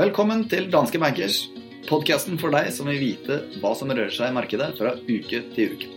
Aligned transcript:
Velkommen 0.00 0.46
til 0.48 0.70
Danske 0.72 0.98
Bankers, 1.00 1.42
podkasten 1.88 2.38
for 2.40 2.48
deg 2.56 2.70
som 2.72 2.88
vil 2.88 3.02
vite 3.02 3.36
hva 3.60 3.74
som 3.76 3.92
rører 3.92 4.08
seg 4.14 4.32
i 4.32 4.36
markedet 4.36 4.70
fra 4.78 4.94
uke 4.96 5.42
til 5.52 5.74
uke. 5.74 5.90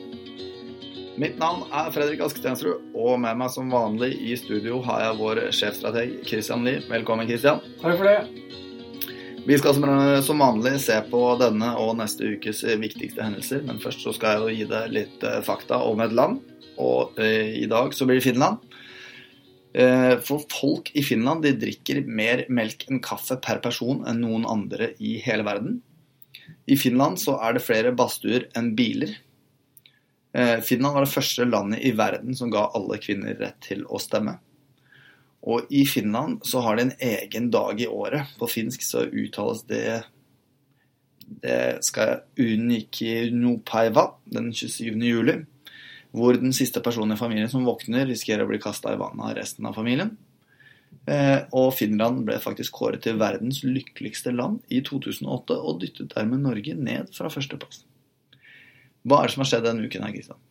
Mitt 1.15 1.39
navn 1.39 1.63
er 1.71 1.91
Fredrik 1.95 2.23
Askestensrud, 2.25 2.91
og 2.91 3.19
med 3.23 3.39
meg 3.39 3.53
som 3.53 3.71
vanlig 3.71 4.15
i 4.17 4.35
studio 4.35 4.81
har 4.87 5.05
jeg 5.05 5.19
vår 5.21 5.41
sjefstrateg 5.55 6.19
Christian 6.27 6.67
Lie. 6.67 6.83
Velkommen, 6.89 7.29
Christian. 7.29 7.63
Takk 7.79 7.99
for 8.01 8.09
det. 8.09 8.62
Vi 9.45 9.57
skal 9.59 9.75
som 10.23 10.39
vanlig 10.39 10.77
se 10.79 10.95
på 11.11 11.19
denne 11.35 11.73
og 11.75 11.97
neste 11.99 12.29
ukes 12.31 12.61
viktigste 12.79 13.25
hendelser, 13.25 13.65
men 13.67 13.81
først 13.83 14.05
så 14.05 14.13
skal 14.15 14.37
jeg 14.37 14.39
jo 14.39 14.53
gi 14.55 14.67
deg 14.69 14.93
litt 14.95 15.25
eh, 15.27 15.41
fakta 15.43 15.81
om 15.83 15.99
et 15.99 16.15
land. 16.15 16.37
Og 16.79 17.19
eh, 17.19 17.49
i 17.59 17.65
dag 17.67 17.91
så 17.91 18.07
blir 18.07 18.21
det 18.21 18.23
Finland. 18.23 18.63
Eh, 19.75 20.13
for 20.23 20.45
folk 20.47 20.93
i 20.95 21.03
Finland 21.03 21.43
de 21.43 21.51
drikker 21.59 21.99
mer 22.07 22.45
melk 22.47 22.87
enn 22.87 23.03
kaffe 23.03 23.35
per 23.43 23.59
person 23.65 24.05
enn 24.07 24.23
noen 24.23 24.47
andre 24.47 24.93
i 25.03 25.17
hele 25.25 25.43
verden. 25.43 25.81
I 26.63 26.79
Finland 26.79 27.19
så 27.19 27.35
er 27.43 27.57
det 27.57 27.65
flere 27.67 27.91
badstuer 27.91 28.47
enn 28.55 28.71
biler. 28.79 29.11
Finland 30.65 30.95
var 30.95 31.03
det 31.05 31.13
første 31.13 31.45
landet 31.45 31.83
i 31.85 31.91
verden 31.93 32.33
som 32.33 32.49
ga 32.49 32.63
alle 32.73 32.95
kvinner 32.97 33.35
rett 33.37 33.59
til 33.67 33.83
å 33.85 33.99
stemme. 34.01 34.39
Og 35.43 35.71
i 35.75 35.83
Finland 35.85 36.45
så 36.47 36.61
har 36.63 36.77
de 36.77 36.87
en 36.87 36.97
egen 37.03 37.49
dag 37.51 37.81
i 37.81 37.87
året. 37.87 38.31
På 38.39 38.47
finsk 38.47 38.83
så 38.85 39.05
uttales 39.11 39.63
det 39.67 40.03
Det 41.23 41.79
skal 41.81 42.19
unikinopäivä 42.37 44.07
den 44.25 44.53
27. 44.53 44.99
juli 45.03 45.45
hvor 46.13 46.37
den 46.37 46.53
siste 46.53 46.81
personen 46.83 47.15
i 47.15 47.17
familien 47.17 47.49
som 47.49 47.65
våkner, 47.65 48.05
risikerer 48.05 48.45
å 48.45 48.51
bli 48.51 48.59
kasta 48.61 48.93
i 48.93 48.99
vannet 49.01 49.25
av 49.25 49.33
resten 49.33 49.65
av 49.65 49.73
familien. 49.73 50.11
Eh, 51.09 51.39
og 51.57 51.73
Finland 51.73 52.21
ble 52.27 52.37
faktisk 52.41 52.77
kåret 52.77 53.01
til 53.03 53.17
verdens 53.17 53.63
lykkeligste 53.65 54.31
land 54.35 54.61
i 54.69 54.83
2008, 54.85 55.57
og 55.57 55.81
dyttet 55.81 56.13
dermed 56.13 56.45
Norge 56.45 56.77
ned 56.77 57.09
fra 57.17 57.31
førsteplass. 57.33 57.81
Hva 59.03 59.19
er 59.19 59.27
det 59.27 59.33
som 59.33 59.43
har 59.43 59.49
skjedd 59.49 59.65
denne 59.65 59.89
uken 59.89 60.05
her, 60.05 60.13
Kristian? 60.13 60.43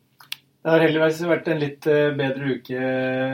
Det 0.63 0.71
har 0.71 0.79
heldigvis 0.85 1.19
vært 1.27 1.49
en 1.51 1.59
litt 1.59 1.87
eh, 1.91 2.13
bedre 2.15 2.55
uke 2.55 2.83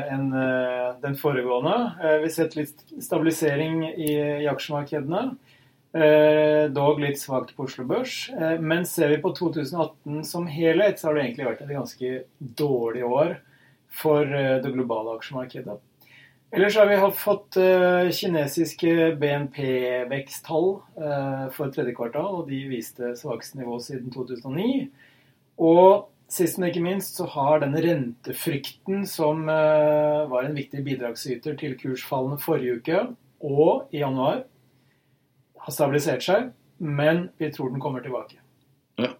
enn 0.10 0.32
eh, 0.34 0.88
den 1.04 1.18
foregående. 1.20 1.76
Vi 2.02 2.26
har 2.26 2.34
sett 2.34 2.58
litt 2.58 2.82
stabilisering 3.06 3.84
i 3.94 4.16
aksjemarkedene. 4.50 5.28
Eh, 5.90 6.70
dog 6.70 7.00
litt 7.02 7.18
svakt 7.18 7.56
på 7.58 7.66
Oslo 7.66 7.84
Børs. 7.90 8.30
Eh, 8.30 8.60
men 8.62 8.86
ser 8.86 9.10
vi 9.10 9.22
på 9.22 9.32
2018 9.34 10.24
som 10.24 10.46
helhet, 10.48 11.00
så 11.00 11.08
har 11.08 11.18
det 11.18 11.24
egentlig 11.24 11.48
vært 11.48 11.64
et 11.66 11.74
ganske 11.74 12.12
dårlig 12.40 13.06
år 13.08 13.38
for 13.90 14.22
eh, 14.22 14.60
det 14.62 14.74
globale 14.76 15.16
aksjemarkedet. 15.18 15.80
Ellers 16.54 16.78
har 16.78 16.88
vi 16.90 16.98
fått 17.14 17.58
kinesiske 18.18 18.94
BNP-veksttall 19.22 20.72
for 21.54 21.74
tredje 21.76 21.94
kvartal, 21.94 22.40
og 22.40 22.48
de 22.50 22.64
viste 22.72 23.12
svakeste 23.20 23.60
nivå 23.60 23.76
siden 23.86 24.10
2009. 24.16 24.88
Og 25.62 26.08
sist, 26.34 26.60
men 26.60 26.70
ikke 26.70 26.84
minst, 26.86 27.18
så 27.18 27.26
har 27.34 27.64
denne 27.64 27.82
rentefrykten 27.84 29.06
som 29.10 29.48
var 29.50 30.46
en 30.46 30.58
viktig 30.58 30.84
bidragsyter 30.86 31.58
til 31.60 31.74
kursfallene 31.80 32.38
forrige 32.42 32.80
uke 32.80 33.02
og 33.40 33.90
i 33.96 34.02
januar, 34.04 34.44
har 35.60 35.76
stabilisert 35.76 36.24
seg, 36.26 36.52
men 36.80 37.30
vi 37.40 37.52
tror 37.52 37.72
den 37.72 37.82
kommer 37.84 38.04
tilbake. 38.04 38.40
Ja. 39.00 39.14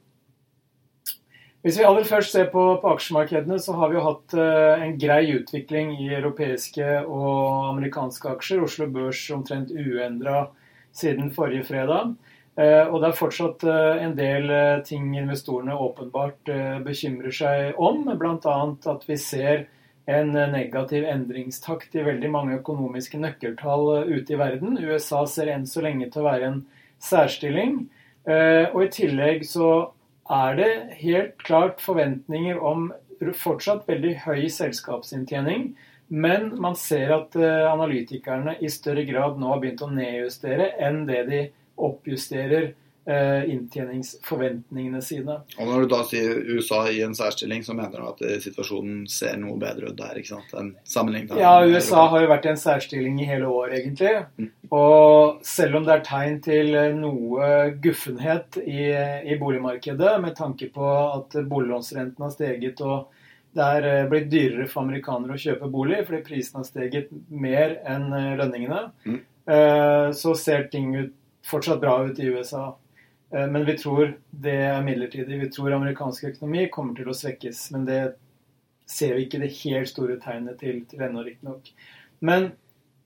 Hvis 1.64 1.80
vi 1.80 1.88
aller 1.88 2.08
først 2.08 2.32
ser 2.36 2.48
på, 2.52 2.64
på, 2.82 2.94
aksjemarkedene, 2.96 3.60
så 3.60 3.76
har 3.76 3.92
vi 3.92 4.00
jo 4.00 4.06
hatt 4.06 4.36
uh, 4.38 4.80
en 4.80 4.96
grei 5.00 5.24
utvikling 5.36 5.92
i 6.00 6.12
europeiske 6.16 6.88
og 7.04 7.70
amerikanske 7.74 8.32
aksjer. 8.32 8.64
Oslo 8.64 8.88
Børs 8.92 9.26
omtrent 9.36 9.74
uendra 9.76 10.48
siden 10.96 11.34
forrige 11.36 11.68
fredag. 11.68 12.16
Uh, 12.60 12.92
og 12.92 13.00
det 13.00 13.10
er 13.10 13.16
fortsatt 13.16 13.64
uh, 13.64 14.02
en 14.04 14.18
del 14.18 14.52
ting 14.88 15.14
investorene 15.16 15.78
åpenbart 15.80 16.52
bekymrer 16.84 17.32
seg 17.32 17.80
om. 17.80 18.04
Bl.a. 18.20 18.58
at 18.94 19.06
vi 19.08 19.20
ser 19.20 19.68
en 20.10 20.32
negativ 20.52 21.06
endringstakt 21.06 21.94
i 21.96 22.04
veldig 22.06 22.32
mange 22.34 22.58
økonomiske 22.58 23.20
nøkkeltall 23.22 23.86
eh, 24.00 24.16
ute 24.18 24.34
i 24.34 24.40
verden. 24.40 24.80
USA 24.82 25.26
ser 25.30 25.52
enn 25.54 25.68
så 25.70 25.84
lenge 25.86 26.10
til 26.10 26.24
å 26.24 26.30
være 26.30 26.50
en 26.50 26.64
særstilling. 27.04 27.84
Eh, 28.26 28.66
og 28.74 28.82
i 28.88 28.90
tillegg 28.96 29.46
så 29.48 29.92
er 30.30 30.58
det 30.58 30.72
helt 31.04 31.38
klart 31.46 31.84
forventninger 31.84 32.58
om 32.58 32.90
fortsatt 33.36 33.88
veldig 33.90 34.16
høy 34.26 34.50
selskapsinntjening. 34.54 35.72
Men 36.10 36.56
man 36.62 36.78
ser 36.80 37.14
at 37.14 37.38
eh, 37.38 37.70
analytikerne 37.70 38.58
i 38.66 38.72
større 38.74 39.06
grad 39.06 39.38
nå 39.38 39.54
har 39.54 39.62
begynt 39.62 39.86
å 39.86 39.94
nedjustere 39.94 40.72
enn 40.82 41.04
det 41.10 41.24
de 41.30 41.44
oppjusterer 41.88 42.72
Eh, 43.10 43.50
inntjeningsforventningene 43.50 45.02
sine. 45.02 45.40
Og 45.58 45.66
Når 45.66 45.82
du 45.82 45.88
da 45.90 46.04
sier 46.06 46.44
USA 46.52 46.84
i 46.92 47.00
en 47.02 47.16
særstilling, 47.18 47.64
så 47.66 47.74
mener 47.74 47.96
du 47.98 48.06
at 48.06 48.20
eh, 48.22 48.36
situasjonen 48.44 49.08
ser 49.10 49.40
noe 49.42 49.56
bedre 49.58 49.90
ut 49.90 49.98
der? 49.98 50.20
ikke 50.20 50.36
sant? 50.36 50.52
enn 50.54 50.68
sammenlignet 50.86 51.40
Ja, 51.40 51.56
USA 51.66 52.04
har 52.12 52.22
jo 52.22 52.30
vært 52.30 52.46
i 52.46 52.52
en 52.52 52.62
særstilling 52.62 53.18
i 53.24 53.26
hele 53.26 53.50
år, 53.50 53.74
egentlig. 53.80 54.12
Mm. 54.38 54.52
Og 54.78 55.40
selv 55.48 55.80
om 55.80 55.88
det 55.88 55.96
er 55.96 56.06
tegn 56.06 56.38
til 56.46 56.70
eh, 56.78 56.92
noe 57.00 57.50
guffenhet 57.82 58.60
i, 58.62 58.92
i 59.26 59.40
boligmarkedet, 59.42 60.14
med 60.22 60.38
tanke 60.38 60.70
på 60.76 60.94
at 61.00 61.40
boliglånsrenten 61.50 62.28
har 62.28 62.36
steget 62.36 62.84
og 62.86 63.10
det 63.58 63.72
er 63.80 64.10
blitt 64.12 64.30
dyrere 64.30 64.68
for 64.70 64.84
amerikanere 64.84 65.34
å 65.34 65.42
kjøpe 65.42 65.72
bolig 65.74 66.04
fordi 66.04 66.22
prisen 66.28 66.62
har 66.62 66.68
steget 66.68 67.10
mer 67.34 67.80
enn 67.90 68.12
lønningene, 68.38 68.84
mm. 69.02 69.18
så 70.14 70.36
ser 70.38 70.68
ting 70.70 70.94
ut, 70.94 71.16
fortsatt 71.50 71.82
bra 71.82 71.98
ut 72.06 72.20
i 72.20 72.30
USA. 72.30 72.70
Eh, 73.34 73.48
men 73.48 73.66
vi 73.66 73.78
tror 73.78 74.16
det 74.30 74.56
er 74.70 74.82
midlertidig. 74.86 75.42
Vi 75.44 75.52
tror 75.54 75.76
amerikansk 75.78 76.32
økonomi 76.34 76.68
kommer 76.74 76.98
til 76.98 77.10
å 77.10 77.18
svekkes. 77.18 77.68
Men 77.76 77.86
det 77.90 78.02
ser 78.90 79.16
vi 79.16 79.28
ikke 79.28 79.42
det 79.44 79.54
helt 79.60 79.92
store 79.92 80.18
tegnet 80.22 80.60
til, 80.62 80.82
til 80.90 81.06
ennå, 81.06 81.24
riktignok. 81.26 81.70
Men 82.26 82.52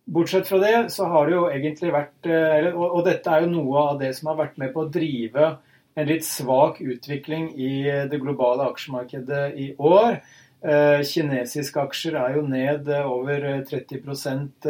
bortsett 0.05 0.47
fra 0.47 0.61
det, 0.63 0.75
så 0.95 1.09
har 1.11 1.27
det 1.27 1.35
jo 1.35 1.43
egentlig 1.51 1.91
vært 1.95 2.29
eh, 2.29 2.71
og, 2.71 2.85
og 2.87 3.03
dette 3.07 3.31
er 3.31 3.43
jo 3.43 3.53
noe 3.57 3.89
av 3.91 3.99
det 4.01 4.13
som 4.17 4.31
har 4.31 4.39
vært 4.45 4.59
med 4.61 4.73
på 4.75 4.85
å 4.85 4.91
drive 4.91 5.55
en 5.93 6.07
litt 6.09 6.25
svak 6.25 6.79
utvikling 6.81 7.51
i 7.61 7.83
det 8.09 8.17
globale 8.17 8.65
aksjemarkedet 8.71 9.43
i 9.61 9.67
år. 9.77 10.23
Eh, 10.63 11.03
kinesiske 11.05 11.83
aksjer 11.83 12.15
er 12.17 12.37
jo 12.39 12.45
ned 12.47 12.87
over 13.03 13.45
30% 13.69 14.69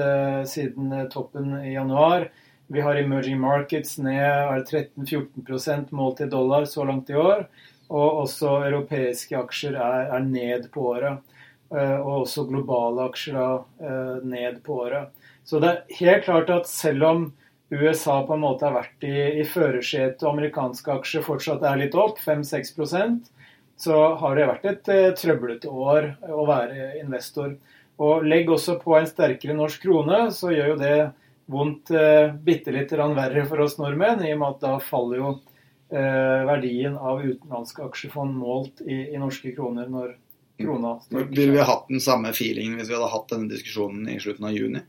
siden 0.50 0.98
toppen 1.14 1.54
i 1.62 1.78
januar. 1.78 2.28
Vi 2.74 2.82
har 2.82 2.98
emerging 2.98 3.38
markets 3.38 4.00
ned 4.02 4.66
13-14% 4.66 5.92
målt 5.94 6.22
i 6.22 6.26
dollar 6.26 6.66
så 6.66 6.84
langt 6.90 7.12
i 7.14 7.16
år. 7.16 7.46
Og 7.94 8.24
også 8.24 8.56
europeiske 8.66 9.38
aksjer 9.38 9.78
er, 9.78 10.08
er 10.16 10.26
ned 10.26 10.66
på 10.74 10.88
året. 10.96 11.22
Eh, 11.70 12.00
og 12.00 12.24
også 12.24 12.48
globale 12.50 13.06
aksjer 13.12 13.38
er 13.38 13.62
eh, 13.92 14.26
ned 14.26 14.60
på 14.66 14.80
året. 14.88 15.14
Så 15.46 15.62
det 15.62 15.70
er 15.70 15.96
helt 16.00 16.26
klart 16.26 16.50
at 16.50 16.70
selv 16.72 17.06
om 17.12 17.24
USA 17.70 18.20
på 18.26 18.34
en 18.40 18.44
måte 18.48 18.66
har 18.66 18.80
vært 18.80 19.06
i, 19.06 19.16
i 19.44 19.46
førersetet, 19.46 20.26
og 20.26 20.34
amerikanske 20.34 20.98
aksjer 20.98 21.26
fortsatt 21.30 21.66
er 21.70 21.78
litt 21.86 21.98
opp, 21.98 22.18
5-6% 22.26 23.30
så 23.84 24.02
har 24.18 24.36
det 24.38 24.50
vært 24.50 24.68
et 24.70 24.90
uh, 24.94 25.14
trøblete 25.18 25.70
år 25.70 26.14
å 26.30 26.46
være 26.50 26.94
investor. 27.02 27.56
Og 28.02 28.26
legg 28.26 28.50
også 28.50 28.80
på 28.82 28.98
en 28.98 29.10
sterkere 29.10 29.56
norsk 29.58 29.82
krone, 29.86 30.28
så 30.34 30.54
gjør 30.54 30.74
jo 30.74 30.78
det 30.82 30.98
vondt 31.46 31.92
eh, 31.92 32.34
bitte 32.34 32.72
litt 32.72 32.92
verre 32.92 33.46
for 33.50 33.64
oss 33.66 33.78
nordmenn, 33.80 34.24
i 34.26 34.34
og 34.34 34.40
med 34.42 34.56
at 34.56 34.64
da 34.64 34.74
faller 34.84 35.20
jo 35.20 35.32
eh, 35.92 36.42
verdien 36.48 36.96
av 36.98 37.24
utenlandske 37.24 37.84
aksjefond 37.84 38.36
målt 38.38 38.82
i, 38.86 39.14
i 39.14 39.20
norske 39.22 39.54
kroner 39.56 39.90
når 39.92 40.16
krona 40.62 40.96
styrker 41.04 41.28
seg. 41.28 41.38
Ville 41.38 41.58
vi 41.58 41.68
hatt 41.70 41.86
den 41.92 42.04
samme 42.04 42.34
feelingen 42.36 42.80
hvis 42.80 42.90
vi 42.90 42.98
hadde 42.98 43.12
hatt 43.14 43.30
denne 43.34 43.52
diskusjonen 43.52 44.10
i 44.14 44.20
slutten 44.24 44.50
av 44.50 44.58
juni? 44.58 44.84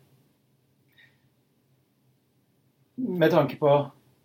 Med 2.94 3.30
tanke 3.34 3.58
på 3.58 3.76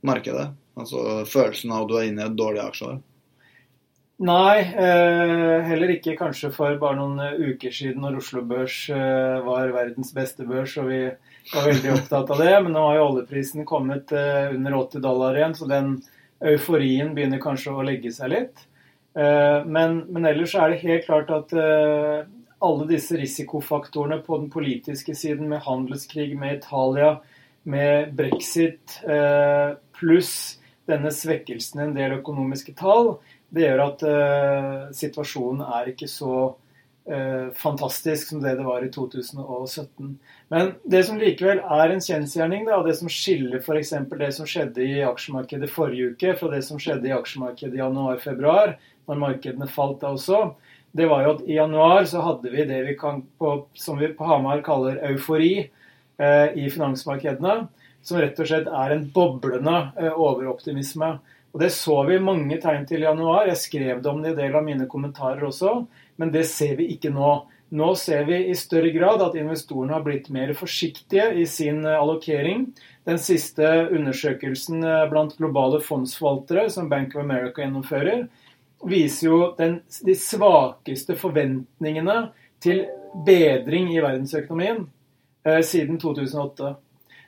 Markedet. 0.05 0.51
Altså 0.79 1.23
følelsen 1.27 1.73
av 1.73 1.83
at 1.83 1.89
du 1.89 1.95
er 1.99 2.09
inne 2.11 2.23
i 2.23 2.29
et 2.29 2.37
dårlig 2.39 2.61
aksjeår? 2.63 2.99
Nei, 4.19 4.59
eh, 4.59 5.61
heller 5.63 5.93
ikke 5.93 6.17
kanskje 6.19 6.49
for 6.51 6.75
bare 6.81 6.97
noen 6.97 7.39
uker 7.39 7.71
siden 7.71 8.03
når 8.03 8.17
Oslo 8.19 8.41
Børs 8.43 8.81
eh, 8.91 9.37
var 9.45 9.71
verdens 9.71 10.11
beste 10.11 10.43
børs 10.43 10.73
og 10.81 10.89
vi 10.89 11.05
var 11.53 11.69
veldig 11.69 11.93
opptatt 11.93 12.33
av 12.35 12.41
det. 12.43 12.55
Men 12.65 12.75
nå 12.75 12.83
har 12.83 12.97
jo 12.97 13.05
oljeprisen 13.13 13.67
kommet 13.69 14.11
eh, 14.11 14.51
under 14.57 14.75
80 14.81 15.05
dollar 15.05 15.39
igjen, 15.39 15.55
så 15.55 15.69
den 15.71 15.95
euforien 16.51 17.13
begynner 17.15 17.39
kanskje 17.39 17.71
å 17.71 17.85
legge 17.87 18.11
seg 18.11 18.33
litt. 18.33 18.65
Eh, 19.15 19.63
men, 19.63 20.01
men, 20.11 20.27
ellers 20.27 20.57
er 20.59 20.73
det 20.73 20.83
helt 20.83 21.07
klart 21.07 21.31
at 21.31 21.55
eh, 21.55 22.27
alle 22.59 22.91
disse 22.91 23.15
risikofaktorene 23.23 24.19
på 24.27 24.43
den 24.43 24.51
politiske 24.51 25.15
siden, 25.15 25.47
med 25.47 25.63
handelskrig 25.63 26.33
med 26.35 26.59
Italia, 26.59 27.21
med 27.69 28.11
brexit, 28.17 28.99
pluss 29.95 30.33
denne 30.89 31.11
svekkelsen 31.13 31.81
i 31.81 31.83
en 31.85 31.93
del 31.93 32.15
økonomiske 32.17 32.73
tall, 32.79 33.17
Det 33.49 33.65
gjør 33.65 33.85
at 33.85 34.03
uh, 34.05 34.89
situasjonen 34.95 35.63
er 35.65 35.91
ikke 35.91 36.09
så 36.09 36.33
uh, 36.53 37.47
fantastisk 37.57 38.29
som 38.29 38.43
det 38.43 38.55
det 38.59 38.67
var 38.67 38.85
i 38.85 38.91
2017. 38.93 40.13
Men 40.53 40.73
det 40.85 41.03
som 41.07 41.17
likevel 41.21 41.63
er 41.63 41.93
en 41.93 42.03
kjensgjerning, 42.03 42.67
da, 42.69 42.81
det 42.85 42.95
som 42.99 43.09
skiller 43.09 43.61
f.eks. 43.63 43.95
det 44.21 44.31
som 44.37 44.49
skjedde 44.49 44.85
i 44.85 45.01
aksjemarkedet 45.07 45.71
forrige 45.73 46.13
uke, 46.13 46.35
fra 46.37 46.53
det 46.53 46.61
som 46.67 46.81
skjedde 46.81 47.09
i 47.09 47.15
aksjemarkedet 47.17 47.79
i 47.79 47.81
januar-februar, 47.81 48.77
når 49.09 49.23
markedene 49.25 49.69
falt 49.71 50.03
da 50.03 50.13
også, 50.13 50.51
det 50.91 51.05
var 51.09 51.23
jo 51.23 51.33
at 51.35 51.43
i 51.45 51.57
januar 51.57 52.05
så 52.09 52.21
hadde 52.25 52.51
vi 52.53 52.65
det 52.65 52.79
vi 52.87 52.95
kan 52.97 53.21
på, 53.37 53.53
som 53.77 53.99
vi 53.99 54.09
på 54.13 54.25
Hamar 54.25 54.63
kaller 54.65 54.97
eufori 55.11 55.51
eh, 55.61 56.47
i 56.57 56.69
finansmarkedene. 56.73 57.67
Som 58.01 58.21
rett 58.21 58.39
og 58.39 58.47
slett 58.49 58.69
er 58.71 58.95
en 58.95 59.05
boblende 59.13 59.77
eh, 59.99 60.09
overoptimisme. 60.09 61.17
Og 61.53 61.59
Det 61.63 61.71
så 61.73 61.95
vi 62.05 62.19
mange 62.21 62.59
tegn 62.61 62.85
til 62.85 63.01
i 63.01 63.07
januar. 63.07 63.47
Jeg 63.49 63.57
skrev 63.57 64.01
det 64.03 64.11
om 64.11 64.21
det 64.21 64.35
i 64.35 64.41
del 64.43 64.55
av 64.55 64.65
mine 64.65 64.85
kommentarer 64.89 65.47
også. 65.47 65.87
Men 66.21 66.33
det 66.33 66.45
ser 66.49 66.75
vi 66.77 66.91
ikke 66.93 67.11
nå. 67.13 67.31
Nå 67.69 67.89
ser 68.01 68.23
vi 68.25 68.37
i 68.49 68.55
større 68.57 68.89
grad 68.89 69.21
at 69.21 69.35
investorene 69.37 69.93
har 69.93 70.05
blitt 70.05 70.31
mer 70.33 70.55
forsiktige 70.57 71.27
i 71.37 71.45
sin 71.45 71.83
eh, 71.85 71.97
allokering. 71.97 72.65
Den 73.05 73.21
siste 73.21 73.65
undersøkelsen 73.93 74.81
eh, 74.81 75.05
blant 75.11 75.35
globale 75.37 75.81
fondsforvaltere 75.85 76.65
som 76.73 76.89
Bank 76.89 77.13
of 77.13 77.21
America 77.21 77.61
gjennomfører, 77.61 78.25
viser 78.89 79.27
jo 79.27 79.39
den, 79.59 79.79
de 80.05 80.15
svakeste 80.17 81.17
forventningene 81.19 82.17
til 82.63 82.87
bedring 83.25 83.91
i 83.93 84.01
verdensøkonomien 84.01 84.87
eh, 85.45 85.61
siden 85.65 86.01
2008. 86.01 86.73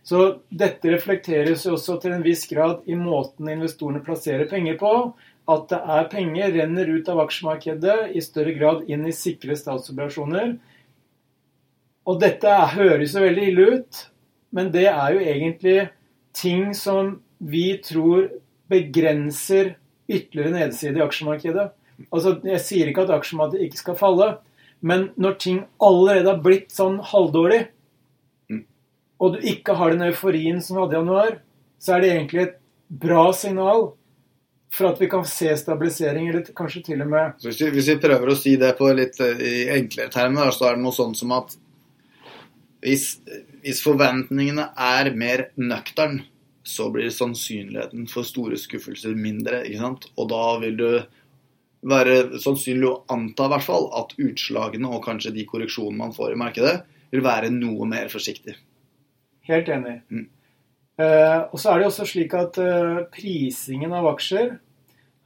Så 0.03 0.41
dette 0.49 0.89
reflekteres 0.89 1.67
også 1.69 1.99
til 2.01 2.15
en 2.15 2.23
viss 2.25 2.47
grad 2.49 2.81
i 2.89 2.97
måten 2.97 3.49
investorene 3.53 4.01
plasserer 4.05 4.49
penger 4.49 4.79
på 4.81 4.93
at 5.51 5.67
det 5.69 5.79
er 5.95 6.09
penger 6.09 6.53
renner 6.55 6.89
ut 6.89 7.09
av 7.11 7.21
aksjemarkedet 7.25 7.97
i 8.17 8.21
større 8.23 8.53
grad 8.57 8.85
inn 8.89 9.05
i 9.09 9.15
sikre 9.15 9.57
statsobligasjoner. 9.57 10.55
Og 12.09 12.21
dette 12.21 12.53
høres 12.75 13.13
jo 13.15 13.25
veldig 13.25 13.49
ille 13.49 13.67
ut, 13.75 14.05
men 14.55 14.71
det 14.73 14.87
er 14.89 15.15
jo 15.15 15.25
egentlig 15.33 15.77
ting 16.37 16.71
som 16.77 17.19
vi 17.37 17.75
tror 17.83 18.29
begrenser 18.71 19.75
ytterligere 20.11 20.55
nedside 20.55 20.99
i 20.99 21.05
aksjemarkedet. 21.05 21.67
Altså, 22.09 22.39
Jeg 22.43 22.61
sier 22.65 22.89
ikke 22.89 23.05
at 23.05 23.13
aksjemarkedet 23.17 23.67
ikke 23.67 23.81
skal 23.81 23.99
falle, 23.99 24.29
men 24.81 25.11
når 25.15 25.37
ting 25.39 25.59
allerede 25.81 26.31
har 26.31 26.41
blitt 26.41 26.71
sånn 26.73 26.99
halvdårlig. 27.11 27.67
Og 29.21 29.35
du 29.35 29.47
ikke 29.53 29.75
har 29.77 29.93
den 29.93 30.07
euforien 30.09 30.61
som 30.63 30.75
vi 30.75 30.83
hadde 30.83 30.95
i 30.95 30.99
januar, 30.99 31.35
så 31.81 31.95
er 31.95 32.01
det 32.01 32.13
egentlig 32.13 32.43
et 32.43 32.55
bra 33.01 33.27
signal 33.37 33.91
for 34.71 34.87
at 34.87 35.01
vi 35.01 35.09
kan 35.11 35.25
se 35.27 35.51
stabilisering, 35.59 36.29
eller 36.31 36.47
kanskje 36.55 36.83
til 36.85 37.03
og 37.03 37.09
med 37.11 37.43
hvis 37.43 37.59
vi, 37.59 37.69
hvis 37.75 37.89
vi, 37.91 37.97
prøver 38.01 38.31
å 38.31 38.37
si 38.39 38.55
det 38.59 38.71
på 38.79 38.87
litt 38.95 39.19
eh, 39.23 39.41
i 39.43 39.55
enklere 39.75 40.13
termer, 40.13 40.51
så 40.55 40.69
er 40.69 40.77
det 40.77 40.85
noe 40.85 40.95
sånn 40.95 41.15
som 41.17 41.33
at 41.35 41.57
hvis, 42.81 43.19
hvis 43.61 43.81
forventningene 43.83 44.71
er 44.79 45.11
mer 45.13 45.49
nøktern, 45.59 46.23
så 46.63 46.87
blir 46.93 47.11
sannsynligheten 47.13 48.07
for 48.09 48.25
store 48.25 48.57
skuffelser 48.57 49.13
mindre. 49.17 49.63
ikke 49.67 49.81
sant? 49.81 50.07
Og 50.15 50.29
da 50.31 50.45
vil 50.61 50.79
du 50.79 50.89
være 51.91 52.39
sannsynlig 52.41 52.87
å 52.89 52.97
anta 53.11 53.47
hvert 53.51 53.65
fall 53.65 53.87
at 53.97 54.13
utslagene 54.21 54.89
og 54.89 55.03
kanskje 55.05 55.33
de 55.35 55.45
korreksjonene 55.49 56.03
man 56.03 56.13
får 56.15 56.35
i 56.35 56.41
markedet, 56.41 56.75
vil 57.11 57.25
være 57.25 57.49
noe 57.53 57.87
mer 57.89 58.11
forsiktig. 58.13 58.55
Helt 59.49 59.69
enig. 59.69 60.01
Mm. 60.11 60.29
Uh, 61.01 61.47
og 61.49 61.59
så 61.59 61.71
er 61.71 61.79
det 61.79 61.87
også 61.87 62.05
slik 62.09 62.33
at 62.37 62.57
uh, 62.61 63.03
prisingen 63.13 63.93
av 63.95 64.09
aksjer 64.11 64.57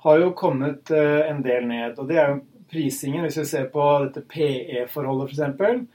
har 0.05 0.19
jo 0.21 0.35
kommet 0.37 0.91
uh, 0.93 1.25
en 1.25 1.41
del 1.43 1.65
ned. 1.67 1.97
Og 1.99 2.07
det 2.09 2.19
er 2.21 2.31
jo 2.31 2.41
prisingen, 2.71 3.25
hvis 3.25 3.39
vi 3.41 3.47
ser 3.49 3.67
på 3.73 3.85
dette 4.05 4.23
PE-forholdet 4.29 5.35
f.eks. 5.35 5.85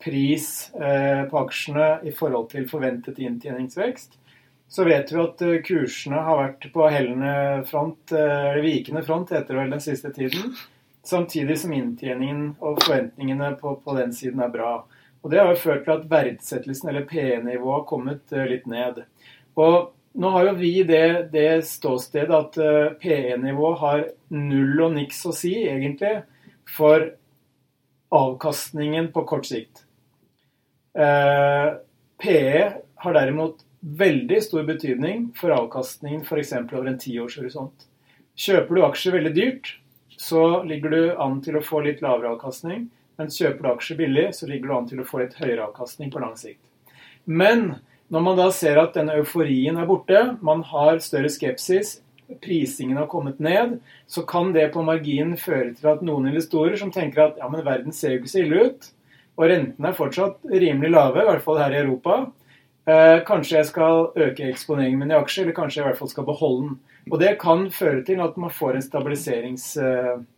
Pris 0.00 0.44
på 0.72 1.36
aksjene 1.36 1.86
i 2.08 2.12
forhold 2.16 2.46
til 2.48 2.62
forventet 2.70 3.18
inntjeningsvekst. 3.20 4.14
Så 4.72 4.86
vet 4.88 5.10
vi 5.12 5.18
at 5.20 5.42
kursene 5.66 6.22
har 6.24 6.38
vært 6.38 6.64
på 6.72 6.86
hellende 6.88 7.32
front, 7.68 8.14
eller 8.14 8.62
vikende 8.64 9.02
front, 9.04 9.34
heter 9.34 9.52
det 9.52 9.58
vel 9.58 9.74
den 9.74 9.82
siste 9.84 10.08
tiden. 10.16 10.54
Samtidig 11.04 11.58
som 11.60 11.74
inntjeningen 11.76 12.46
og 12.62 12.80
forventningene 12.86 13.50
på, 13.60 13.74
på 13.84 13.98
den 13.98 14.16
siden 14.16 14.40
er 14.40 14.54
bra. 14.54 14.72
Og 15.20 15.30
Det 15.30 15.40
har 15.40 15.50
jo 15.52 15.62
ført 15.62 15.84
til 15.84 15.94
at 15.98 16.10
verdsettelsen, 16.10 16.88
eller 16.88 17.08
PE-nivået, 17.08 17.74
har 17.74 17.88
kommet 17.88 18.36
litt 18.48 18.66
ned. 18.70 19.02
Og 19.60 19.92
nå 20.20 20.30
har 20.34 20.48
jo 20.48 20.54
vi 20.58 20.72
det, 20.88 21.30
det 21.34 21.62
ståstedet 21.68 22.34
at 22.34 22.56
uh, 22.58 22.94
PE-nivå 23.02 23.74
har 23.82 24.06
null 24.32 24.86
og 24.86 24.96
niks 24.96 25.20
å 25.28 25.34
si, 25.36 25.52
egentlig, 25.68 26.22
for 26.70 27.10
avkastningen 28.10 29.12
på 29.12 29.24
kort 29.28 29.46
sikt. 29.46 29.84
Eh, 30.98 31.74
PE 32.22 32.72
har 32.94 33.14
derimot 33.14 33.62
veldig 33.80 34.40
stor 34.42 34.64
betydning 34.66 35.28
for 35.38 35.54
avkastningen 35.54 36.24
f.eks. 36.26 36.52
over 36.58 36.90
en 36.90 36.98
tiårshorisont. 37.00 37.86
Kjøper 38.40 38.76
du 38.76 38.82
aksjer 38.86 39.16
veldig 39.16 39.32
dyrt, 39.36 39.70
så 40.20 40.62
ligger 40.66 40.94
du 40.94 41.02
an 41.22 41.38
til 41.44 41.58
å 41.58 41.64
få 41.64 41.84
litt 41.86 42.02
lavere 42.04 42.34
avkastning. 42.34 42.88
Mens 43.20 43.36
kjøper 43.36 43.60
du 43.60 43.70
aksjer 43.74 43.98
billig, 44.00 44.26
så 44.32 44.48
ligger 44.48 44.70
du 44.70 44.76
an 44.78 44.86
til 44.88 45.00
å 45.02 45.06
få 45.08 45.20
litt 45.20 45.36
høyere 45.36 45.66
avkastning 45.66 46.12
på 46.12 46.22
lang 46.22 46.36
sikt. 46.40 46.62
Men 47.28 47.74
når 48.10 48.22
man 48.24 48.38
da 48.38 48.46
ser 48.54 48.80
at 48.80 48.96
denne 48.96 49.18
euforien 49.20 49.76
er 49.76 49.88
borte, 49.88 50.22
man 50.40 50.64
har 50.70 51.02
større 51.04 51.28
skepsis, 51.30 51.98
prisingen 52.42 52.96
har 52.96 53.10
kommet 53.10 53.42
ned, 53.42 53.76
så 54.06 54.24
kan 54.26 54.54
det 54.54 54.70
på 54.72 54.82
marginen 54.86 55.36
føre 55.38 55.74
til 55.76 55.90
at 55.92 56.02
noen 56.06 56.30
investorer 56.30 56.78
som 56.80 56.92
tenker 56.94 57.26
at 57.26 57.38
ja, 57.42 57.50
men 57.52 57.66
verden 57.66 57.94
ser 57.94 58.14
jo 58.14 58.22
ikke 58.22 58.32
så 58.32 58.42
ille 58.44 58.64
ut, 58.66 58.90
og 59.36 59.46
rentene 59.50 59.90
er 59.90 59.98
fortsatt 59.98 60.50
rimelig 60.50 60.92
lave, 60.94 61.22
i 61.22 61.28
hvert 61.28 61.44
fall 61.44 61.60
her 61.60 61.76
i 61.76 61.80
Europa, 61.82 62.18
eh, 62.88 63.20
kanskje 63.28 63.58
jeg 63.58 63.70
skal 63.70 64.10
øke 64.16 64.48
eksponeringen 64.48 65.04
min 65.04 65.12
i 65.12 65.18
aksjer, 65.18 65.46
eller 65.46 65.58
kanskje 65.60 65.80
jeg 65.80 65.86
i 65.86 65.90
hvert 65.90 66.00
fall 66.00 66.12
skal 66.14 66.28
beholde 66.28 66.66
den. 66.66 66.76
Og 67.10 67.20
det 67.20 67.36
kan 67.42 67.68
føre 67.74 68.04
til 68.06 68.20
at 68.24 68.36
man 68.40 68.52
får 68.54 68.76
en 68.76 68.86
stabiliseringsimpuls 68.88 69.76
eh, 69.84 70.28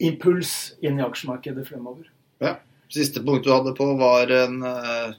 inn 0.00 1.00
i 1.00 1.04
aksjemarkedet 1.04 1.66
fremover. 1.68 2.08
Ja. 2.42 2.56
Siste 2.92 3.22
punkt 3.24 3.44
du 3.44 3.52
hadde 3.52 3.74
på, 3.74 3.86
var 3.98 4.30
en 4.30 4.62
uh, 4.62 5.14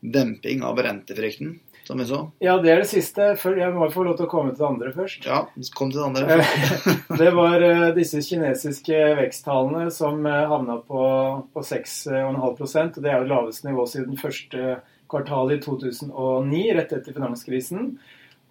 demping 0.00 0.64
av 0.66 0.80
rentefrykten, 0.82 1.52
som 1.86 2.00
vi 2.02 2.06
så. 2.08 2.24
Ja, 2.42 2.56
det 2.62 2.72
er 2.72 2.82
det 2.82 2.88
siste. 2.90 3.30
Jeg 3.38 3.70
må 3.76 3.86
få 3.94 4.04
lov 4.08 4.18
til 4.18 4.26
å 4.26 4.30
komme 4.32 4.50
til 4.50 4.64
det 4.64 4.68
andre 4.68 4.92
først. 4.96 5.28
Ja, 5.28 5.44
kom 5.78 5.92
til 5.94 6.00
det 6.00 6.08
andre. 6.08 6.40
først. 6.42 7.08
det 7.22 7.32
var 7.38 7.64
uh, 7.64 7.86
disse 7.96 8.22
kinesiske 8.26 9.00
veksttallene 9.22 9.88
som 9.94 10.26
uh, 10.26 10.44
havna 10.50 10.80
på, 10.82 11.08
på 11.54 11.66
6,5 11.70 12.38
og 12.42 13.02
Det 13.02 13.12
er 13.12 13.20
jo 13.20 13.32
laveste 13.32 13.70
nivå 13.70 13.86
siden 13.86 14.18
første 14.18 14.80
kvartal 15.08 15.54
i 15.54 15.60
2009, 15.62 16.64
rett 16.76 16.92
etter 16.92 17.14
finanskrisen. 17.16 17.92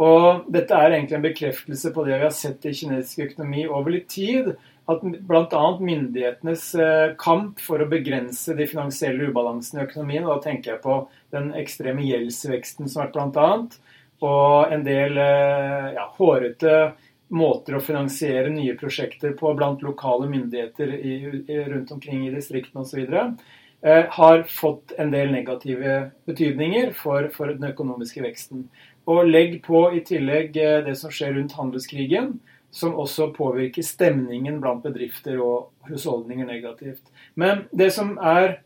Og 0.01 0.47
dette 0.53 0.77
er 0.77 0.93
egentlig 0.93 1.17
en 1.17 1.25
bekreftelse 1.25 1.91
på 1.93 2.05
det 2.05 2.15
vi 2.15 2.25
har 2.27 2.33
sett 2.35 2.65
i 2.69 2.73
kinesisk 2.77 3.23
økonomi 3.31 3.65
over 3.65 3.93
litt 3.93 4.09
tid 4.13 4.51
at 4.87 5.01
bl.a. 5.03 5.79
myndighetenes 5.79 6.75
eh, 6.75 7.15
kamp 7.19 7.59
for 7.59 7.83
å 7.83 7.89
begrense 7.91 8.55
de 8.55 8.67
finansielle 8.69 9.27
ubalansene 9.27 9.81
i 9.81 9.87
økonomien, 9.87 10.23
og 10.23 10.37
da 10.37 10.45
tenker 10.47 10.73
jeg 10.73 10.83
på 10.85 11.01
den 11.35 11.51
ekstreme 11.59 12.05
gjeldsveksten 12.07 12.87
som 12.87 13.03
har 13.03 13.11
vært 13.11 13.35
bl.a., 13.35 13.93
og 14.27 14.71
en 14.73 14.81
del 14.81 15.19
eh, 15.21 15.91
ja, 15.93 16.07
hårete 16.17 16.77
måter 17.37 17.75
å 17.77 17.83
finansiere 17.83 18.49
nye 18.49 18.73
prosjekter 18.79 19.35
på 19.37 19.51
blant 19.59 19.83
lokale 19.85 20.29
myndigheter 20.31 20.95
i, 20.95 21.17
rundt 21.67 21.91
omkring 21.93 22.23
i 22.25 22.33
distriktene 22.33 22.87
osv., 22.87 23.03
eh, 23.11 24.05
har 24.15 24.43
fått 24.49 24.95
en 24.97 25.11
del 25.11 25.35
negative 25.35 25.99
betydninger 26.25 26.95
for, 26.97 27.27
for 27.35 27.51
den 27.51 27.73
økonomiske 27.73 28.23
veksten. 28.23 28.69
Og 29.07 29.27
legg 29.27 29.59
på 29.67 29.89
i 29.99 30.01
tillegg 30.07 30.55
det 30.55 30.95
som 30.99 31.11
skjer 31.13 31.35
rundt 31.35 31.53
handelskrigen, 31.59 32.37
som 32.77 32.95
også 32.99 33.31
påvirker 33.33 33.85
stemningen 33.85 34.59
blant 34.61 34.83
bedrifter 34.85 35.39
og 35.41 35.89
husholdninger 35.89 36.45
negativt. 36.45 37.01
Men 37.33 37.65
det 37.73 37.89
som 37.95 38.15
er 38.21 38.59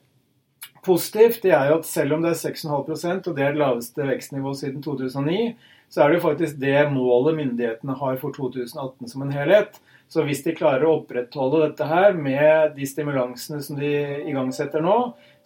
positivt, 0.83 1.39
det 1.45 1.53
er 1.55 1.69
jo 1.69 1.77
at 1.79 1.87
selv 1.87 2.17
om 2.17 2.25
det 2.25 2.33
er 2.33 2.41
6,5% 2.41 3.29
og 3.29 3.37
det 3.37 3.45
er 3.45 3.55
det 3.55 3.61
laveste 3.61 4.07
vekstnivået 4.09 4.59
siden 4.59 4.83
2009, 4.83 5.53
så 5.91 6.03
er 6.03 6.09
det 6.09 6.19
jo 6.19 6.25
faktisk 6.25 6.59
det 6.59 6.91
målet 6.91 7.37
myndighetene 7.39 7.95
har 7.99 8.19
for 8.19 8.35
2018 8.35 9.11
som 9.11 9.23
en 9.25 9.33
helhet. 9.35 9.79
Så 10.11 10.25
hvis 10.27 10.43
de 10.43 10.51
klarer 10.55 10.83
å 10.83 10.97
opprettholde 10.97 11.61
dette 11.69 11.87
her 11.87 12.15
med 12.19 12.73
de 12.75 12.87
stimulansene 12.87 13.61
som 13.63 13.77
de 13.79 13.91
igangsetter 14.27 14.83
nå, 14.83 14.95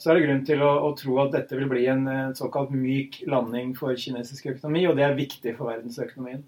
så 0.01 0.09
er 0.09 0.17
det 0.17 0.25
grunn 0.25 0.43
til 0.47 0.63
å, 0.65 0.71
å 0.87 0.91
tro 0.97 1.19
at 1.21 1.35
dette 1.35 1.57
vil 1.57 1.69
bli 1.69 1.85
en, 1.91 2.07
en 2.09 2.33
såkalt 2.37 2.73
myk 2.73 3.21
landing 3.29 3.75
for 3.77 3.93
kinesisk 3.93 4.49
økonomi, 4.55 4.87
og 4.89 4.97
det 4.97 5.05
er 5.05 5.17
viktig 5.17 5.53
for 5.57 5.69
verdensøkonomien. 5.69 6.41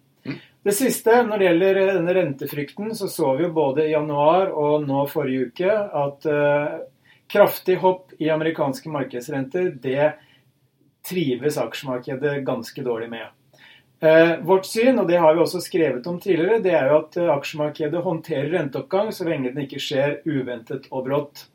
Det 0.68 0.74
siste, 0.76 1.14
når 1.24 1.40
det 1.40 1.46
gjelder 1.46 1.78
eh, 1.80 1.90
denne 1.96 2.14
rentefrykten, 2.18 2.90
så 2.96 3.08
så 3.08 3.30
vi 3.38 3.46
jo 3.46 3.54
både 3.56 3.86
i 3.86 3.94
januar 3.94 4.50
og 4.52 4.84
nå 4.84 5.06
forrige 5.08 5.46
uke 5.48 5.70
at 5.72 6.28
uh, 6.28 6.82
kraftig 7.32 7.78
hopp 7.80 8.12
i 8.20 8.28
amerikanske 8.34 8.92
markedsrenter, 8.92 9.70
det 9.80 10.10
trives 11.08 11.56
aksjemarkedet 11.62 12.42
ganske 12.50 12.84
dårlig 12.84 13.08
med. 13.14 13.30
Uh, 14.04 14.44
vårt 14.44 14.68
syn, 14.68 15.00
og 15.00 15.08
det 15.08 15.22
har 15.24 15.38
vi 15.38 15.46
også 15.46 15.64
skrevet 15.64 16.12
om 16.12 16.20
tidligere, 16.20 16.60
det 16.66 16.76
er 16.76 16.92
jo 16.92 17.00
at 17.00 17.16
aksjemarkedet 17.38 18.04
håndterer 18.04 18.52
renteoppgang 18.58 19.16
så 19.16 19.30
lenge 19.30 19.54
den 19.54 19.64
ikke 19.64 19.80
skjer 19.80 20.20
uventet 20.28 20.92
og 20.92 21.08
brått. 21.08 21.48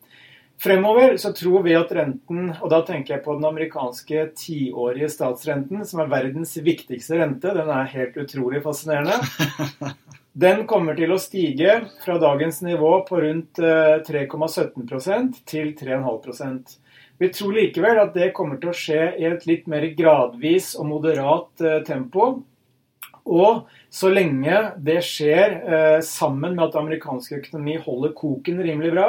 Fremover 0.61 1.17
så 1.19 1.33
tror 1.35 1.63
vi 1.65 1.75
at 1.75 1.91
renten, 1.97 2.53
og 2.61 2.69
da 2.71 2.83
tenker 2.87 3.17
jeg 3.17 3.25
på 3.25 3.35
den 3.39 3.49
amerikanske 3.49 4.29
tiårige 4.39 5.09
statsrenten, 5.11 5.83
som 5.89 6.05
er 6.05 6.13
verdens 6.13 6.55
viktigste 6.63 7.19
rente, 7.19 7.55
den 7.57 7.71
er 7.73 7.91
helt 7.95 8.19
utrolig 8.23 8.63
fascinerende, 8.63 9.17
den 10.45 10.63
kommer 10.71 10.99
til 10.99 11.15
å 11.15 11.21
stige 11.23 11.81
fra 12.05 12.19
dagens 12.23 12.63
nivå 12.63 12.93
på 13.09 13.25
rundt 13.25 13.59
3,17% 13.59 15.43
til 15.51 15.75
3,5% 15.81 16.79
vi 17.23 17.29
tror 17.31 17.53
likevel 17.55 18.01
at 18.03 18.17
det 18.17 18.33
kommer 18.35 18.59
til 18.59 18.73
å 18.73 18.75
skje 18.75 19.03
i 19.21 19.29
et 19.29 19.45
litt 19.47 19.69
mer 19.71 19.85
gradvis 19.95 20.73
og 20.75 20.89
moderat 20.91 21.63
eh, 21.63 21.79
tempo. 21.87 22.33
Og 23.23 23.69
så 23.93 24.09
lenge 24.09 24.59
det 24.81 25.01
skjer 25.05 25.57
eh, 25.61 25.99
sammen 26.07 26.57
med 26.57 26.65
at 26.71 26.79
amerikansk 26.81 27.35
økonomi 27.43 27.77
holder 27.85 28.15
koken 28.17 28.63
rimelig 28.65 28.95
bra, 28.95 29.09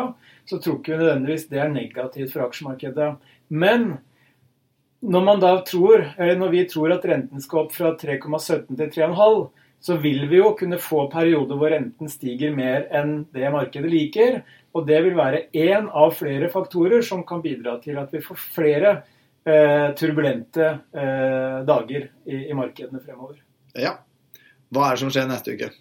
så 0.49 0.59
tror 0.59 0.81
ikke 0.81 0.97
vi 0.97 1.03
nødvendigvis 1.05 1.47
det 1.51 1.61
er 1.63 1.71
negativt 1.71 2.33
for 2.35 2.43
aksjemarkedet. 2.43 3.13
Men 3.47 3.93
når, 5.03 5.23
man 5.23 5.39
da 5.39 5.53
tror, 5.67 6.03
når 6.19 6.51
vi 6.51 6.65
tror 6.71 6.95
at 6.95 7.05
renten 7.07 7.43
skal 7.43 7.65
opp 7.65 7.75
fra 7.75 7.93
3,17 7.99 8.75
til 8.75 8.91
3,5, 8.91 9.47
så 9.83 9.97
vil 9.99 10.29
vi 10.31 10.39
jo 10.39 10.53
kunne 10.55 10.79
få 10.79 11.09
perioder 11.11 11.59
hvor 11.59 11.73
renten 11.73 12.11
stiger 12.11 12.53
mer 12.55 12.85
enn 12.95 13.25
det 13.35 13.49
markedet 13.51 13.89
liker. 13.91 14.37
Og 14.71 14.87
det 14.87 15.01
vil 15.03 15.17
være 15.17 15.41
én 15.51 15.89
av 15.91 16.15
flere 16.15 16.47
faktorer 16.53 17.03
som 17.03 17.25
kan 17.27 17.43
bidra 17.43 17.75
til 17.83 17.99
at 17.99 18.13
vi 18.15 18.21
får 18.23 18.39
flere 18.55 18.93
eh, 19.43 19.89
turbulente 19.99 20.69
eh, 20.95 21.57
dager 21.67 22.07
i, 22.23 22.45
i, 22.47 22.55
markedene 22.55 23.03
fremover. 23.03 23.41
Ja. 23.75 23.97
Hva 24.73 24.89
er 24.89 24.95
det 24.95 25.03
som 25.03 25.11
skjer 25.13 25.27
neste 25.29 25.55
uke? 25.55 25.71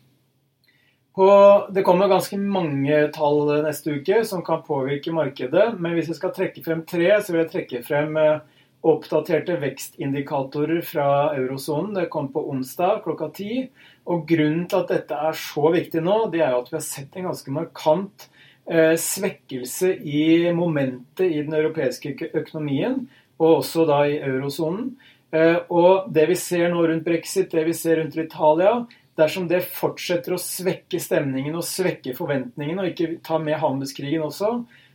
På, 1.13 1.27
det 1.73 1.85
kommer 1.85 2.09
ganske 2.09 2.39
mange 2.41 3.03
tall 3.13 3.43
neste 3.67 3.99
uke 3.99 4.23
som 4.29 4.45
kan 4.45 4.65
påvirke 4.65 5.13
markedet. 5.13 5.73
Men 5.79 5.97
hvis 5.97 6.09
jeg 6.13 6.21
skal 6.21 6.35
trekke 6.37 6.65
frem 6.65 6.85
tre, 6.89 7.09
så 7.21 7.35
vil 7.35 7.43
jeg 7.43 7.53
trekke 7.53 7.83
frem 7.85 8.17
eh, 8.21 8.63
oppdaterte 8.89 9.59
vekstindikatorer 9.63 10.81
fra 10.89 11.09
eurosonen. 11.37 11.93
Det 11.99 12.09
kom 12.13 12.31
på 12.33 12.47
onsdag 12.55 13.03
klokka 13.05 13.29
ti. 13.37 13.67
Og 14.09 14.25
grunnen 14.29 14.65
til 14.71 14.81
at 14.81 14.95
dette 14.95 15.25
er 15.29 15.37
så 15.39 15.69
viktig 15.75 16.01
nå, 16.05 16.25
det 16.33 16.41
er 16.43 16.57
jo 16.57 16.65
at 16.65 16.73
vi 16.73 16.79
har 16.81 16.87
sett 16.87 17.21
en 17.21 17.29
ganske 17.29 17.55
markant 17.55 18.29
Eh, 18.67 18.97
svekkelse 18.97 19.89
i 20.07 20.53
momentet 20.55 21.27
i 21.27 21.41
den 21.43 21.55
europeiske 21.55 22.15
økonomien, 22.31 23.09
og 23.43 23.57
også 23.57 23.87
da 23.89 24.05
i 24.07 24.21
eurosonen. 24.23 24.93
Eh, 25.33 25.59
og 25.73 26.11
det 26.13 26.27
vi 26.29 26.37
ser 26.37 26.69
nå 26.73 26.83
rundt 26.87 27.07
brexit, 27.07 27.51
det 27.53 27.65
vi 27.65 27.77
ser 27.77 27.99
rundt 28.01 28.19
Italia, 28.21 28.75
dersom 29.17 29.49
det 29.49 29.63
fortsetter 29.69 30.37
å 30.37 30.41
svekke 30.41 31.01
stemningen 31.01 31.57
og 31.57 31.67
svekke 31.67 32.15
forventningene, 32.17 32.85
og 32.85 32.93
ikke 32.93 33.17
ta 33.25 33.39
med 33.41 33.61
handelskrigen 33.61 34.27
også, 34.29 34.55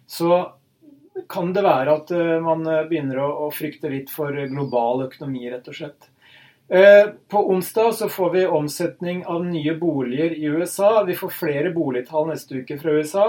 så 0.09 0.37
kan 1.29 1.49
det 1.55 1.65
være 1.65 1.95
at 2.01 2.13
eh, 2.13 2.37
man 2.45 2.61
begynner 2.89 3.23
å, 3.25 3.49
frykte 3.53 3.89
litt 3.93 4.13
for 4.13 4.35
global 4.51 5.07
økonomi, 5.07 5.47
rett 5.49 5.69
og 5.71 5.79
slett. 5.79 6.09
På 6.67 7.41
onsdag 7.49 7.93
så 7.95 8.09
får 8.11 8.29
vi 8.33 8.41
omsetning 8.47 9.21
av 9.25 9.45
nye 9.45 9.75
boliger 9.79 10.33
i 10.35 10.49
USA. 10.51 11.03
Vi 11.07 11.15
får 11.15 11.29
flere 11.31 11.71
boligtall 11.71 12.27
neste 12.27 12.59
uke 12.59 12.75
fra 12.81 12.91
USA. 12.97 13.27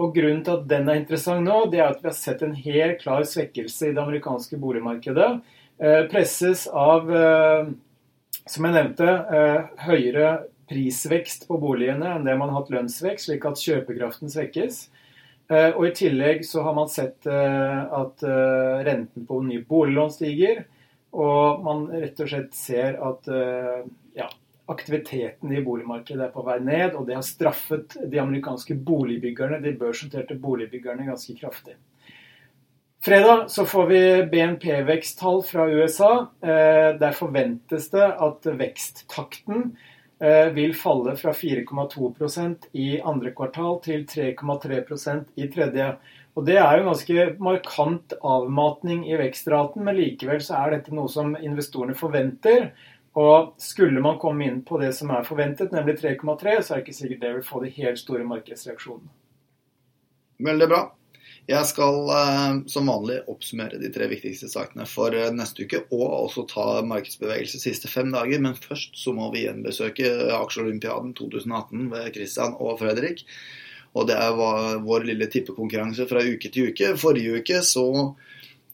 Og 0.00 0.14
Grunnen 0.16 0.42
til 0.44 0.56
at 0.56 0.68
den 0.70 0.88
er 0.88 0.98
interessant 0.98 1.44
nå, 1.46 1.66
det 1.70 1.80
er 1.80 1.92
at 1.92 2.02
vi 2.02 2.08
har 2.08 2.16
sett 2.16 2.42
en 2.42 2.56
helt 2.56 3.02
klar 3.02 3.22
svekkelse 3.28 3.90
i 3.90 3.94
det 3.94 4.02
amerikanske 4.02 4.58
boligmarkedet. 4.58 5.30
Eh, 5.80 6.02
presses 6.10 6.66
av, 6.66 7.10
eh, 7.14 7.70
som 8.46 8.64
jeg 8.66 8.74
nevnte, 8.74 9.06
eh, 9.06 9.84
høyere 9.86 10.32
prisvekst 10.70 11.48
på 11.48 11.58
boligene 11.60 12.14
enn 12.14 12.24
det 12.24 12.36
man 12.38 12.50
har 12.50 12.62
hatt 12.62 12.70
lønnsvekst, 12.70 13.26
slik 13.26 13.46
at 13.48 13.60
kjøpekraften 13.60 14.30
svekkes. 14.30 14.88
Eh, 15.50 15.70
og 15.74 15.88
I 15.88 15.94
tillegg 15.98 16.44
så 16.46 16.62
har 16.62 16.76
man 16.76 16.88
sett 16.88 17.26
eh, 17.26 17.80
at 18.00 18.22
eh, 18.22 18.84
renten 18.86 19.26
på 19.26 19.40
nye 19.42 19.64
boliglån 19.66 20.12
stiger. 20.14 20.64
Og 21.10 21.64
man 21.66 21.88
rett 21.90 22.20
og 22.22 22.30
slett 22.30 22.54
ser 22.54 22.98
at 23.02 23.26
ja, 24.14 24.28
aktiviteten 24.70 25.52
i 25.52 25.62
boligmarkedet 25.66 26.28
er 26.28 26.32
på 26.34 26.44
vei 26.46 26.60
ned, 26.62 26.94
og 26.94 27.08
det 27.08 27.16
har 27.18 27.26
straffet 27.26 27.96
de 28.06 28.20
amerikanske 28.22 28.76
boligbyggerne, 28.86 29.58
de 29.64 29.74
børsnoterte 29.78 30.38
boligbyggerne, 30.38 31.08
ganske 31.08 31.34
kraftig. 31.40 31.74
Fredag 33.02 33.50
så 33.50 33.64
får 33.66 33.86
vi 33.86 34.00
BNP-veksttall 34.32 35.42
fra 35.42 35.66
USA. 35.70 36.12
Eh, 36.42 36.90
der 37.00 37.16
forventes 37.16 37.88
det 37.94 38.04
at 38.04 38.48
veksttakten 38.60 39.70
eh, 40.20 40.50
vil 40.52 40.74
falle 40.76 41.14
fra 41.16 41.32
4,2% 41.32 42.68
i 42.76 42.90
andre 43.00 43.32
kvartal 43.32 43.80
til 43.86 44.04
3,3% 44.04 45.32
i 45.40 45.48
tredje. 45.48 45.94
Og 46.38 46.46
Det 46.46 46.56
er 46.56 46.76
jo 46.76 46.84
en 46.84 46.92
ganske 46.92 47.26
markant 47.42 48.14
avmatning 48.22 49.02
i 49.10 49.16
vekstraten, 49.18 49.82
men 49.84 49.98
likevel 49.98 50.40
så 50.44 50.60
er 50.60 50.76
dette 50.76 50.94
noe 50.94 51.10
som 51.10 51.34
investorene 51.36 51.96
forventer. 51.98 52.70
Og 53.18 53.56
skulle 53.58 54.02
man 54.02 54.20
komme 54.22 54.46
inn 54.46 54.60
på 54.62 54.78
det 54.78 54.92
som 54.94 55.10
er 55.10 55.26
forventet, 55.26 55.74
nemlig 55.74 55.98
3,3, 55.98 56.60
så 56.62 56.76
er 56.76 56.78
det 56.78 56.84
ikke 56.84 57.00
sikkert 57.00 57.24
det 57.24 57.34
vil 57.34 57.48
få 57.48 57.64
de 57.64 57.74
helt 57.80 57.98
store 57.98 58.26
markedsreaksjonene. 58.28 59.10
Veldig 60.46 60.68
bra. 60.70 60.84
Jeg 61.50 61.66
skal 61.66 61.96
eh, 62.14 62.60
som 62.70 62.88
vanlig 62.90 63.16
oppsummere 63.30 63.80
de 63.80 63.88
tre 63.92 64.06
viktigste 64.10 64.46
sakene 64.52 64.84
for 64.86 65.14
eh, 65.16 65.32
neste 65.34 65.66
uke, 65.66 65.82
og 65.90 66.04
også 66.28 66.44
ta 66.50 66.66
markedsbevegelse 66.86 67.58
siste 67.62 67.90
fem 67.90 68.12
dager. 68.14 68.38
Men 68.44 68.54
først 68.54 68.94
så 69.00 69.14
må 69.16 69.32
vi 69.34 69.46
gjenbesøke 69.46 70.12
Aksjeolympiaden 70.36 71.10
2018 71.18 71.88
ved 71.90 72.12
Christian 72.14 72.54
og 72.60 72.78
Fredrik. 72.84 73.24
Og 73.98 74.06
det 74.06 74.16
er 74.16 74.36
vår 74.84 75.06
lille 75.08 75.26
tippekonkurranse 75.30 76.06
fra 76.10 76.22
uke 76.22 76.50
til 76.52 76.70
uke. 76.70 76.92
Forrige 77.00 77.40
uke 77.40 77.62
så 77.66 77.86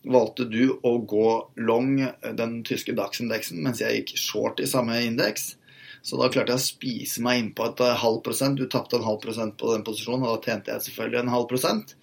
valgte 0.06 0.44
du 0.50 0.76
å 0.86 0.96
gå 1.08 1.28
long 1.66 1.96
den 2.38 2.58
tyske 2.66 2.94
dagsindeksen, 2.96 3.62
mens 3.64 3.80
jeg 3.82 4.02
gikk 4.02 4.12
short 4.20 4.60
i 4.62 4.68
samme 4.70 5.00
indeks. 5.06 5.54
Så 6.02 6.20
da 6.20 6.30
klarte 6.32 6.54
jeg 6.54 6.62
å 6.62 6.66
spise 6.66 7.24
meg 7.24 7.42
innpå 7.42 7.70
et 7.70 7.82
eh, 7.86 7.98
halv 8.02 8.22
prosent. 8.26 8.58
Du 8.58 8.68
tapte 8.70 8.98
en 8.98 9.06
halv 9.06 9.20
prosent 9.22 9.56
på 9.60 9.72
den 9.74 9.84
posisjonen, 9.86 10.26
og 10.26 10.36
da 10.36 10.52
tjente 10.52 10.74
jeg 10.74 10.88
selvfølgelig 10.88 11.22
en 11.22 11.34
halv 11.36 11.48
prosent. 11.50 11.96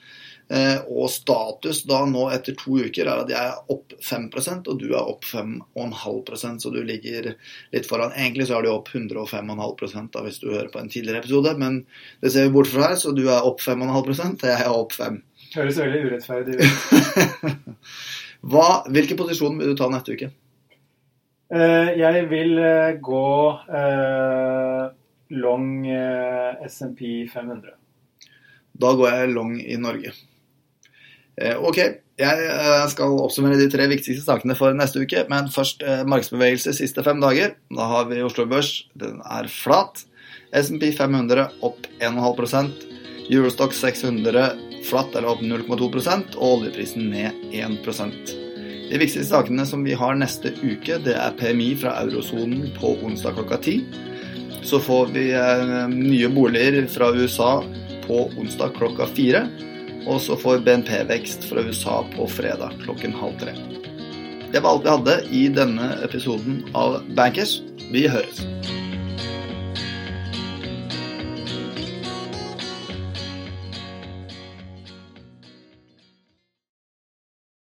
Eh, 0.51 0.79
og 0.91 1.07
status 1.09 1.85
da 1.88 2.01
nå 2.05 2.25
etter 2.35 2.55
to 2.59 2.75
uker 2.83 3.07
er 3.07 3.21
at 3.23 3.29
jeg 3.31 3.39
er 3.39 3.71
opp 3.71 3.93
5% 4.03 4.67
og 4.67 4.81
du 4.81 4.89
er 4.91 5.00
opp 5.00 5.23
5,5% 5.23 6.65
så 6.65 6.71
du 6.73 6.81
ligger 6.83 7.29
litt 7.73 7.88
foran. 7.88 8.12
Egentlig 8.12 8.50
så 8.50 8.59
er 8.59 8.67
du 8.67 8.73
opp 8.73 8.91
105,5 8.91 10.12
da 10.13 10.25
hvis 10.25 10.41
du 10.43 10.50
hører 10.51 10.69
på 10.73 10.81
en 10.83 10.91
tidligere 10.91 11.23
episode, 11.23 11.55
men 11.57 11.79
det 12.21 12.33
ser 12.35 12.50
vi 12.50 12.55
bort 12.57 12.69
fra 12.73 12.91
her, 12.91 13.00
så 13.00 13.15
du 13.15 13.23
er 13.29 13.47
opp 13.47 13.63
5,5 13.63 13.88
og 13.95 14.47
jeg 14.51 14.59
er 14.59 14.75
opp 14.75 14.97
5 14.97 15.21
Høres 15.53 15.77
veldig 15.77 16.00
urettferdig 16.07 16.55
ut. 16.57 17.83
Hvilken 18.93 19.19
posisjon 19.19 19.59
vil 19.59 19.73
du 19.73 19.77
ta 19.77 19.89
neste 19.93 20.15
uke? 20.17 20.31
Uh, 21.53 21.93
jeg 21.93 22.25
vil 22.31 22.55
uh, 22.57 22.95
gå 22.98 23.25
uh, 23.53 24.86
long 25.38 25.67
SMP 26.65 27.27
500. 27.29 27.75
Da 28.81 28.93
går 28.98 29.12
jeg 29.12 29.33
long 29.36 29.57
i 29.62 29.77
Norge. 29.77 30.13
ok, 31.38 31.77
jeg 32.22 32.89
skal 32.93 33.15
oppsummere 33.22 33.57
de 33.57 33.65
tre 33.74 33.88
viktigste 33.89 34.22
sakene 34.25 34.55
for 34.57 34.74
neste 34.77 35.01
uke. 35.01 35.24
Men 35.29 35.50
først 35.53 35.81
markedsbevegelse 36.10 36.74
siste 36.77 37.05
fem 37.05 37.22
dager. 37.22 37.55
Da 37.74 37.89
har 37.89 38.10
vi 38.10 38.22
Oslo 38.25 38.45
Børs. 38.50 38.83
Den 38.98 39.22
er 39.25 39.50
flat. 39.50 40.05
SMP 40.53 40.91
500 40.93 41.48
opp 41.65 41.89
1,5% 42.00 42.86
Eurostock 43.33 43.74
600 43.74 44.45
flatt 44.86 45.17
eller 45.17 45.33
opp 45.33 45.41
0,2 45.41 45.89
og 46.38 46.48
oljeprisen 46.51 47.10
ned 47.13 47.45
1 47.53 48.42
De 48.93 49.00
viktigste 49.01 49.25
sakene 49.25 49.63
som 49.65 49.81
vi 49.81 49.95
har 49.97 50.13
neste 50.13 50.51
uke, 50.62 51.00
det 51.01 51.15
er 51.17 51.33
PMI 51.39 51.71
fra 51.81 51.95
eurosonen 52.03 52.67
på 52.75 52.91
onsdag 53.01 53.33
klokka 53.39 53.57
ti. 53.65 53.79
Så 54.62 54.77
får 54.85 55.09
vi 55.15 55.23
eh, 55.33 55.88
nye 55.89 56.29
boliger 56.29 56.85
fra 56.93 57.07
USA 57.17 57.63
på 58.05 58.19
onsdag 58.38 58.77
klokka 58.77 59.09
fire. 59.17 59.47
Og 60.05 60.21
så 60.21 60.38
får 60.38 60.62
BNP-vekst 60.67 61.50
fra 61.50 61.65
USA 61.65 62.03
på 62.13 62.29
fredag 62.29 62.77
klokken 62.85 63.17
halv 63.17 63.41
tre. 63.41 63.57
Det 64.53 64.62
var 64.62 64.75
alt 64.75 64.85
vi 64.85 64.93
hadde 64.93 65.19
i 65.41 65.43
denne 65.57 65.89
episoden 66.05 66.62
av 66.77 67.01
Bankers. 67.17 67.63
Vi 67.89 68.05
høres. 68.05 68.45